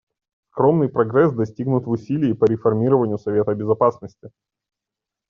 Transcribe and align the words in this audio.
Скромный 0.49 0.89
прогресс 0.89 1.31
достигнут 1.31 1.85
в 1.85 1.91
усилиях 1.91 2.39
по 2.39 2.45
реформированию 2.45 3.19
Совета 3.19 3.53
Безопасности. 3.53 4.31